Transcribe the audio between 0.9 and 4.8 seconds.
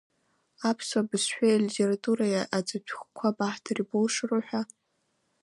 бызшәеи алитературеи аҵатәхәқәа баҳҭар, ибылшару ҳәа.